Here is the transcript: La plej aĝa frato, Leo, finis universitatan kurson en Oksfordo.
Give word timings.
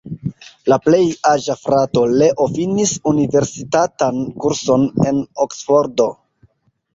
La 0.71 0.77
plej 0.85 1.01
aĝa 1.31 1.55
frato, 1.65 2.03
Leo, 2.21 2.47
finis 2.55 2.93
universitatan 3.11 4.25
kurson 4.47 4.89
en 5.11 5.21
Oksfordo. 5.47 6.11